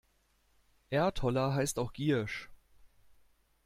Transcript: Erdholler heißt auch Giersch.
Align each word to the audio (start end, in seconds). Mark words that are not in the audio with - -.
Erdholler 0.89 1.53
heißt 1.53 1.77
auch 1.77 1.93
Giersch. 1.93 2.49